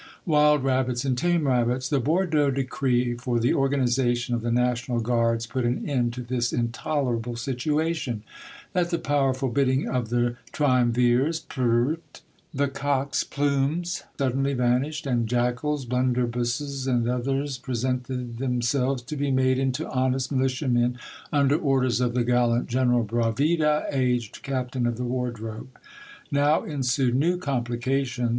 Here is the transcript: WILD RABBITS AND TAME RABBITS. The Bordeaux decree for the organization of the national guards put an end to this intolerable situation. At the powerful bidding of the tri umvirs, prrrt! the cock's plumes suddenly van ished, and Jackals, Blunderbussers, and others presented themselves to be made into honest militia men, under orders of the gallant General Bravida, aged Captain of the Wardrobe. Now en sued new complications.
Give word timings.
WILD 0.25 0.63
RABBITS 0.63 1.05
AND 1.05 1.15
TAME 1.15 1.47
RABBITS. 1.47 1.87
The 1.89 1.99
Bordeaux 1.99 2.49
decree 2.49 3.13
for 3.13 3.39
the 3.39 3.53
organization 3.53 4.33
of 4.33 4.41
the 4.41 4.51
national 4.51 4.99
guards 4.99 5.45
put 5.45 5.63
an 5.63 5.87
end 5.87 6.11
to 6.13 6.23
this 6.23 6.51
intolerable 6.51 7.35
situation. 7.35 8.23
At 8.73 8.89
the 8.89 8.97
powerful 8.97 9.49
bidding 9.49 9.87
of 9.87 10.09
the 10.09 10.37
tri 10.51 10.81
umvirs, 10.83 11.45
prrrt! 11.45 12.21
the 12.51 12.67
cock's 12.67 13.23
plumes 13.23 14.01
suddenly 14.17 14.55
van 14.55 14.81
ished, 14.81 15.05
and 15.05 15.27
Jackals, 15.27 15.85
Blunderbussers, 15.85 16.87
and 16.87 17.07
others 17.07 17.59
presented 17.59 18.39
themselves 18.39 19.03
to 19.03 19.15
be 19.15 19.29
made 19.29 19.59
into 19.59 19.87
honest 19.87 20.31
militia 20.31 20.67
men, 20.67 20.97
under 21.31 21.59
orders 21.59 22.01
of 22.01 22.15
the 22.15 22.23
gallant 22.23 22.65
General 22.67 23.03
Bravida, 23.05 23.85
aged 23.91 24.41
Captain 24.41 24.87
of 24.87 24.97
the 24.97 25.03
Wardrobe. 25.03 25.69
Now 26.31 26.63
en 26.63 26.81
sued 26.81 27.13
new 27.13 27.37
complications. 27.37 28.29